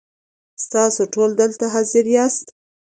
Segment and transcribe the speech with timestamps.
[0.63, 2.45] ستاسو ټول دلته حاضر یاست.